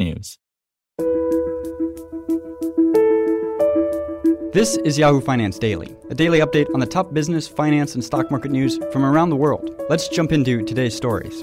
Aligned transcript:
technews. 0.00 0.38
This 4.52 4.76
is 4.78 4.98
Yahoo 4.98 5.20
Finance 5.20 5.58
Daily, 5.58 5.96
a 6.10 6.14
daily 6.14 6.40
update 6.40 6.66
on 6.74 6.80
the 6.80 6.86
top 6.86 7.14
business, 7.14 7.46
finance, 7.46 7.94
and 7.94 8.04
stock 8.04 8.30
market 8.30 8.50
news 8.50 8.78
from 8.92 9.04
around 9.04 9.30
the 9.30 9.36
world. 9.36 9.70
Let's 9.88 10.08
jump 10.08 10.32
into 10.32 10.64
today's 10.64 10.96
stories. 10.96 11.40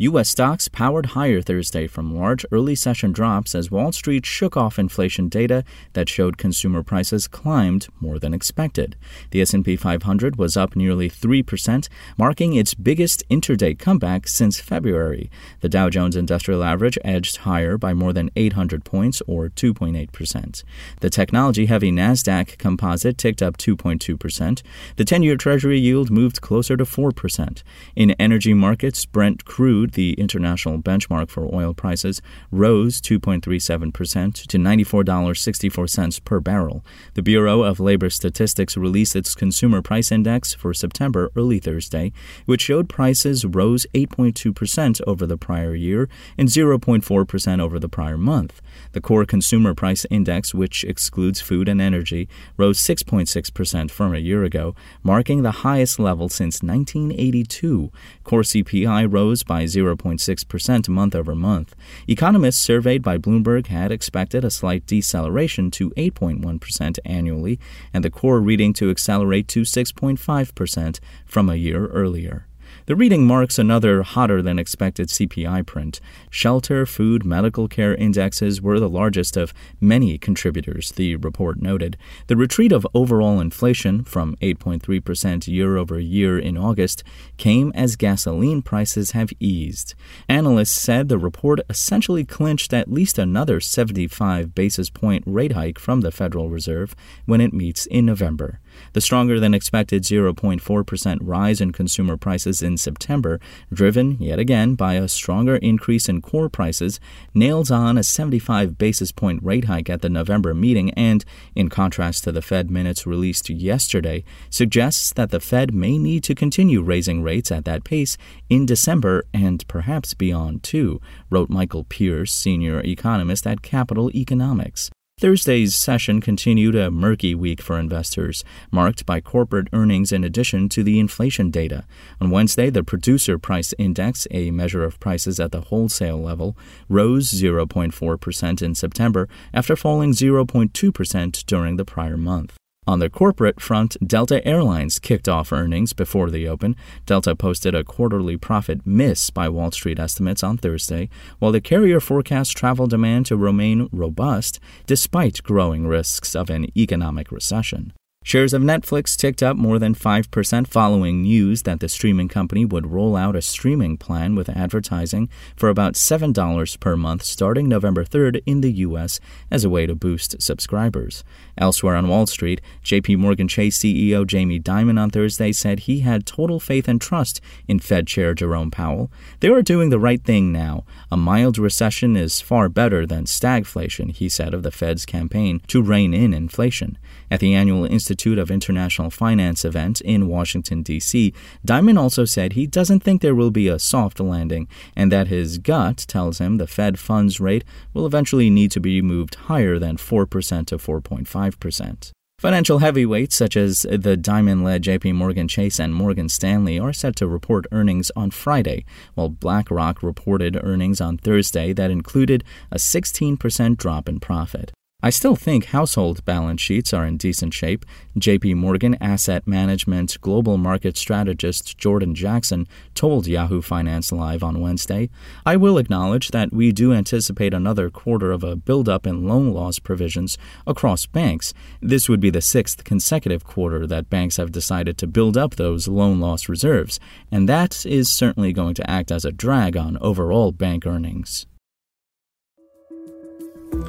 U.S. 0.00 0.28
stocks 0.28 0.68
powered 0.68 1.06
higher 1.06 1.42
Thursday 1.42 1.88
from 1.88 2.14
large 2.14 2.46
early 2.52 2.76
session 2.76 3.10
drops 3.10 3.52
as 3.52 3.68
Wall 3.68 3.90
Street 3.90 4.24
shook 4.24 4.56
off 4.56 4.78
inflation 4.78 5.28
data 5.28 5.64
that 5.94 6.08
showed 6.08 6.38
consumer 6.38 6.84
prices 6.84 7.26
climbed 7.26 7.88
more 7.98 8.20
than 8.20 8.32
expected. 8.32 8.94
The 9.32 9.40
S&P 9.40 9.74
500 9.74 10.36
was 10.36 10.56
up 10.56 10.76
nearly 10.76 11.10
3%, 11.10 11.88
marking 12.16 12.54
its 12.54 12.74
biggest 12.74 13.28
intraday 13.28 13.76
comeback 13.76 14.28
since 14.28 14.60
February. 14.60 15.32
The 15.62 15.68
Dow 15.68 15.90
Jones 15.90 16.14
Industrial 16.14 16.62
Average 16.62 17.00
edged 17.02 17.38
higher 17.38 17.76
by 17.76 17.92
more 17.92 18.12
than 18.12 18.30
800 18.36 18.84
points 18.84 19.20
or 19.26 19.48
2.8%. 19.48 20.62
The 21.00 21.10
technology-heavy 21.10 21.90
Nasdaq 21.90 22.56
Composite 22.56 23.18
ticked 23.18 23.42
up 23.42 23.58
2.2%. 23.58 24.62
The 24.94 25.04
10-year 25.04 25.36
Treasury 25.36 25.80
yield 25.80 26.08
moved 26.08 26.40
closer 26.40 26.76
to 26.76 26.84
4%. 26.84 27.64
In 27.96 28.12
energy 28.12 28.54
markets, 28.54 29.04
Brent 29.04 29.44
crude 29.44 29.87
the 29.92 30.14
international 30.14 30.78
benchmark 30.78 31.30
for 31.30 31.52
oil 31.54 31.74
prices, 31.74 32.20
rose 32.50 33.00
2.37% 33.00 34.46
to 34.46 34.58
$94.64 34.58 36.24
per 36.24 36.40
barrel. 36.40 36.84
The 37.14 37.22
Bureau 37.22 37.62
of 37.62 37.80
Labor 37.80 38.10
Statistics 38.10 38.76
released 38.76 39.16
its 39.16 39.34
Consumer 39.34 39.82
Price 39.82 40.12
Index 40.12 40.54
for 40.54 40.74
September 40.74 41.30
early 41.36 41.58
Thursday, 41.58 42.12
which 42.46 42.62
showed 42.62 42.88
prices 42.88 43.44
rose 43.44 43.86
8.2% 43.94 45.00
over 45.06 45.26
the 45.26 45.36
prior 45.36 45.74
year 45.74 46.08
and 46.36 46.48
0.4% 46.48 47.60
over 47.60 47.78
the 47.78 47.88
prior 47.88 48.18
month. 48.18 48.60
The 48.92 49.00
core 49.00 49.24
consumer 49.24 49.74
price 49.74 50.06
index, 50.10 50.54
which 50.54 50.84
excludes 50.84 51.40
food 51.40 51.68
and 51.68 51.80
energy, 51.80 52.28
rose 52.56 52.78
6.6% 52.80 53.90
from 53.90 54.14
a 54.14 54.18
year 54.18 54.44
ago, 54.44 54.74
marking 55.02 55.42
the 55.42 55.62
highest 55.62 55.98
level 55.98 56.28
since 56.28 56.62
1982. 56.62 57.90
Core 58.24 58.42
CPI 58.42 59.12
rose 59.12 59.42
by 59.42 59.66
0.6% 59.78 60.88
month 60.88 61.14
over 61.14 61.34
month. 61.34 61.74
Economists 62.08 62.58
surveyed 62.58 63.02
by 63.02 63.18
Bloomberg 63.18 63.68
had 63.68 63.92
expected 63.92 64.44
a 64.44 64.50
slight 64.50 64.86
deceleration 64.86 65.70
to 65.70 65.90
8.1% 65.90 66.98
annually 67.04 67.60
and 67.92 68.04
the 68.04 68.10
core 68.10 68.40
reading 68.40 68.72
to 68.74 68.90
accelerate 68.90 69.48
to 69.48 69.62
6.5% 69.62 71.00
from 71.24 71.48
a 71.48 71.54
year 71.54 71.86
earlier. 71.86 72.47
The 72.86 72.96
reading 72.96 73.26
marks 73.26 73.58
another 73.58 74.02
hotter 74.02 74.42
than 74.42 74.58
expected 74.58 75.08
CPI 75.08 75.66
print. 75.66 76.00
Shelter, 76.30 76.86
food, 76.86 77.24
medical 77.24 77.68
care 77.68 77.94
indexes 77.94 78.62
were 78.62 78.80
the 78.80 78.88
largest 78.88 79.36
of 79.36 79.52
many 79.80 80.18
contributors, 80.18 80.92
the 80.92 81.16
report 81.16 81.60
noted. 81.60 81.96
The 82.26 82.36
retreat 82.36 82.72
of 82.72 82.86
overall 82.94 83.40
inflation 83.40 84.04
from 84.04 84.36
8.3% 84.36 85.46
year 85.48 85.76
over 85.76 85.98
year 85.98 86.38
in 86.38 86.56
August 86.56 87.04
came 87.36 87.72
as 87.74 87.96
gasoline 87.96 88.62
prices 88.62 89.12
have 89.12 89.30
eased. 89.40 89.94
Analysts 90.28 90.72
said 90.72 91.08
the 91.08 91.18
report 91.18 91.60
essentially 91.68 92.24
clinched 92.24 92.72
at 92.72 92.90
least 92.90 93.18
another 93.18 93.60
75 93.60 94.54
basis 94.54 94.90
point 94.90 95.24
rate 95.26 95.52
hike 95.52 95.78
from 95.78 96.00
the 96.00 96.10
Federal 96.10 96.50
Reserve 96.50 96.94
when 97.26 97.40
it 97.40 97.52
meets 97.52 97.86
in 97.86 98.06
November. 98.06 98.60
The 98.92 99.00
stronger 99.00 99.40
than 99.40 99.54
expected 99.54 100.02
0.4% 100.02 101.18
rise 101.20 101.60
in 101.60 101.72
consumer 101.72 102.16
prices 102.16 102.62
in 102.62 102.76
September, 102.76 103.40
driven 103.72 104.16
yet 104.20 104.38
again 104.38 104.74
by 104.74 104.94
a 104.94 105.08
stronger 105.08 105.56
increase 105.56 106.08
in 106.08 106.22
core 106.22 106.48
prices, 106.48 107.00
nails 107.34 107.70
on 107.70 107.98
a 107.98 108.02
75 108.02 108.78
basis 108.78 109.12
point 109.12 109.42
rate 109.42 109.64
hike 109.64 109.90
at 109.90 110.02
the 110.02 110.08
November 110.08 110.54
meeting 110.54 110.90
and, 110.92 111.24
in 111.54 111.68
contrast 111.68 112.24
to 112.24 112.32
the 112.32 112.42
Fed 112.42 112.70
minutes 112.70 113.06
released 113.06 113.50
yesterday, 113.50 114.24
suggests 114.50 115.12
that 115.12 115.30
the 115.30 115.40
Fed 115.40 115.74
may 115.74 115.98
need 115.98 116.24
to 116.24 116.34
continue 116.34 116.82
raising 116.82 117.22
rates 117.22 117.50
at 117.50 117.64
that 117.64 117.84
pace 117.84 118.16
in 118.48 118.66
December 118.66 119.24
and 119.32 119.66
perhaps 119.68 120.14
beyond 120.14 120.62
too, 120.62 121.00
wrote 121.30 121.50
Michael 121.50 121.84
Pearce, 121.84 122.32
senior 122.32 122.80
economist 122.80 123.46
at 123.46 123.62
Capital 123.62 124.10
Economics. 124.14 124.90
Thursday's 125.18 125.74
session 125.74 126.20
continued 126.20 126.76
a 126.76 126.92
murky 126.92 127.34
week 127.34 127.60
for 127.60 127.76
investors, 127.76 128.44
marked 128.70 129.04
by 129.04 129.20
corporate 129.20 129.66
earnings 129.72 130.12
in 130.12 130.22
addition 130.22 130.68
to 130.68 130.84
the 130.84 131.00
inflation 131.00 131.50
data. 131.50 131.84
On 132.20 132.30
Wednesday, 132.30 132.70
the 132.70 132.84
Producer 132.84 133.36
Price 133.36 133.74
Index, 133.78 134.28
a 134.30 134.52
measure 134.52 134.84
of 134.84 135.00
prices 135.00 135.40
at 135.40 135.50
the 135.50 135.62
wholesale 135.62 136.22
level, 136.22 136.56
rose 136.88 137.32
0.4% 137.32 138.62
in 138.62 138.76
September 138.76 139.28
after 139.52 139.74
falling 139.74 140.12
0.2% 140.12 141.46
during 141.46 141.76
the 141.76 141.84
prior 141.84 142.16
month. 142.16 142.56
On 142.88 143.00
the 143.00 143.10
corporate 143.10 143.60
front, 143.60 143.98
Delta 144.02 144.42
Airlines 144.48 144.98
kicked 144.98 145.28
off 145.28 145.52
earnings 145.52 145.92
before 145.92 146.30
the 146.30 146.48
open. 146.48 146.74
Delta 147.04 147.36
posted 147.36 147.74
a 147.74 147.84
quarterly 147.84 148.38
profit 148.38 148.86
miss 148.86 149.28
by 149.28 149.46
Wall 149.46 149.70
Street 149.72 149.98
estimates 149.98 150.42
on 150.42 150.56
Thursday, 150.56 151.10
while 151.38 151.52
the 151.52 151.60
carrier 151.60 152.00
forecasts 152.00 152.54
travel 152.54 152.86
demand 152.86 153.26
to 153.26 153.36
remain 153.36 153.90
robust 153.92 154.58
despite 154.86 155.42
growing 155.42 155.86
risks 155.86 156.34
of 156.34 156.48
an 156.48 156.66
economic 156.74 157.30
recession. 157.30 157.92
Shares 158.28 158.52
of 158.52 158.60
Netflix 158.60 159.16
ticked 159.16 159.42
up 159.42 159.56
more 159.56 159.78
than 159.78 159.94
5% 159.94 160.66
following 160.66 161.22
news 161.22 161.62
that 161.62 161.80
the 161.80 161.88
streaming 161.88 162.28
company 162.28 162.66
would 162.66 162.92
roll 162.92 163.16
out 163.16 163.34
a 163.34 163.40
streaming 163.40 163.96
plan 163.96 164.34
with 164.34 164.50
advertising 164.50 165.30
for 165.56 165.70
about 165.70 165.94
$7 165.94 166.78
per 166.78 166.94
month 166.94 167.22
starting 167.22 167.70
November 167.70 168.04
3rd 168.04 168.42
in 168.44 168.60
the 168.60 168.70
U.S. 168.84 169.18
as 169.50 169.64
a 169.64 169.70
way 169.70 169.86
to 169.86 169.94
boost 169.94 170.42
subscribers. 170.42 171.24
Elsewhere 171.56 171.96
on 171.96 172.08
Wall 172.08 172.26
Street, 172.26 172.60
JP 172.84 173.16
Morgan 173.16 173.48
Chase 173.48 173.78
CEO 173.78 174.26
Jamie 174.26 174.60
Dimon 174.60 175.00
on 175.00 175.08
Thursday 175.08 175.50
said 175.50 175.78
he 175.78 176.00
had 176.00 176.26
total 176.26 176.60
faith 176.60 176.86
and 176.86 177.00
trust 177.00 177.40
in 177.66 177.78
Fed 177.78 178.06
Chair 178.06 178.34
Jerome 178.34 178.70
Powell. 178.70 179.10
They 179.40 179.48
are 179.48 179.62
doing 179.62 179.88
the 179.88 179.98
right 179.98 180.22
thing 180.22 180.52
now. 180.52 180.84
A 181.10 181.16
mild 181.16 181.56
recession 181.56 182.14
is 182.14 182.42
far 182.42 182.68
better 182.68 183.06
than 183.06 183.24
stagflation, 183.24 184.12
he 184.12 184.28
said 184.28 184.52
of 184.52 184.64
the 184.64 184.70
Fed's 184.70 185.06
campaign 185.06 185.62
to 185.68 185.80
rein 185.80 186.12
in 186.12 186.34
inflation. 186.34 186.98
At 187.30 187.40
the 187.40 187.54
annual 187.54 187.86
Institute 187.86 188.17
of 188.26 188.50
International 188.50 189.10
Finance 189.10 189.64
event 189.64 190.00
in 190.00 190.28
Washington, 190.28 190.82
D.C., 190.82 191.32
Dimon 191.66 191.98
also 191.98 192.24
said 192.24 192.52
he 192.52 192.66
doesn't 192.66 193.00
think 193.00 193.22
there 193.22 193.34
will 193.34 193.50
be 193.50 193.68
a 193.68 193.78
soft 193.78 194.20
landing 194.20 194.68
and 194.96 195.12
that 195.12 195.28
his 195.28 195.58
gut 195.58 195.98
tells 196.08 196.38
him 196.38 196.56
the 196.56 196.66
Fed 196.66 196.98
funds 196.98 197.40
rate 197.40 197.64
will 197.94 198.06
eventually 198.06 198.50
need 198.50 198.70
to 198.72 198.80
be 198.80 199.00
moved 199.00 199.36
higher 199.36 199.78
than 199.78 199.96
4% 199.96 200.66
to 200.66 200.78
4.5%. 200.78 202.12
Financial 202.38 202.78
heavyweights 202.78 203.34
such 203.34 203.56
as 203.56 203.82
the 203.82 204.16
Dimon 204.16 204.62
led 204.62 204.84
JP 204.84 205.14
Morgan 205.16 205.48
Chase 205.48 205.80
and 205.80 205.92
Morgan 205.92 206.28
Stanley 206.28 206.78
are 206.78 206.92
set 206.92 207.16
to 207.16 207.26
report 207.26 207.66
earnings 207.72 208.12
on 208.14 208.30
Friday, 208.30 208.84
while 209.14 209.28
BlackRock 209.28 210.04
reported 210.04 210.56
earnings 210.62 211.00
on 211.00 211.18
Thursday 211.18 211.72
that 211.72 211.90
included 211.90 212.44
a 212.70 212.76
16% 212.76 213.76
drop 213.76 214.08
in 214.08 214.20
profit. 214.20 214.70
I 215.00 215.10
still 215.10 215.36
think 215.36 215.66
household 215.66 216.24
balance 216.24 216.60
sheets 216.60 216.92
are 216.92 217.06
in 217.06 217.18
decent 217.18 217.54
shape. 217.54 217.86
JP 218.18 218.56
Morgan 218.56 218.96
Asset 219.00 219.46
Management 219.46 220.20
global 220.20 220.58
market 220.58 220.96
strategist 220.96 221.78
Jordan 221.78 222.16
Jackson 222.16 222.66
told 222.96 223.28
Yahoo 223.28 223.62
Finance 223.62 224.10
Live 224.10 224.42
on 224.42 224.60
Wednesday. 224.60 225.08
I 225.46 225.54
will 225.54 225.78
acknowledge 225.78 226.32
that 226.32 226.52
we 226.52 226.72
do 226.72 226.92
anticipate 226.92 227.54
another 227.54 227.90
quarter 227.90 228.32
of 228.32 228.42
a 228.42 228.56
buildup 228.56 229.06
in 229.06 229.24
loan 229.24 229.52
loss 229.52 229.78
provisions 229.78 230.36
across 230.66 231.06
banks. 231.06 231.54
This 231.80 232.08
would 232.08 232.18
be 232.18 232.30
the 232.30 232.40
sixth 232.40 232.82
consecutive 232.82 233.44
quarter 233.44 233.86
that 233.86 234.10
banks 234.10 234.36
have 234.36 234.50
decided 234.50 234.98
to 234.98 235.06
build 235.06 235.36
up 235.36 235.54
those 235.54 235.86
loan 235.86 236.18
loss 236.18 236.48
reserves, 236.48 236.98
and 237.30 237.48
that 237.48 237.86
is 237.86 238.10
certainly 238.10 238.52
going 238.52 238.74
to 238.74 238.90
act 238.90 239.12
as 239.12 239.24
a 239.24 239.30
drag 239.30 239.76
on 239.76 239.96
overall 240.00 240.50
bank 240.50 240.84
earnings. 240.84 241.46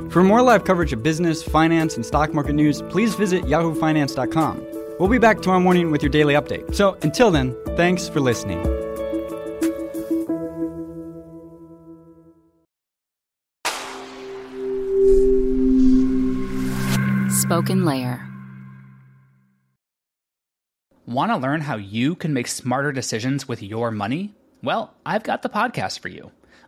For 0.10 0.24
more 0.24 0.42
live 0.42 0.64
coverage 0.64 0.92
of 0.92 1.04
business, 1.04 1.44
finance, 1.44 1.96
and 1.96 2.04
stock 2.04 2.34
market 2.34 2.54
news, 2.54 2.82
please 2.90 3.14
visit 3.14 3.44
yahoofinance.com. 3.44 4.66
We'll 5.00 5.08
be 5.08 5.20
back 5.20 5.40
tomorrow 5.40 5.60
morning 5.60 5.92
with 5.92 6.02
your 6.02 6.10
daily 6.10 6.34
update. 6.34 6.74
So 6.74 6.98
until 7.04 7.30
then, 7.30 7.56
thanks 7.78 8.10
for 8.10 8.20
listening. 8.20 8.60
Spoken 17.30 17.86
Layer. 17.86 18.26
Want 21.06 21.32
to 21.32 21.38
learn 21.38 21.62
how 21.62 21.78
you 21.78 22.16
can 22.16 22.34
make 22.34 22.48
smarter 22.48 22.92
decisions 22.92 23.48
with 23.48 23.62
your 23.62 23.92
money? 23.92 24.34
Well, 24.64 24.94
I've 25.06 25.24
got 25.24 25.44
the 25.44 25.50
podcast 25.50 26.00
for 26.00 26.10
you. 26.10 26.32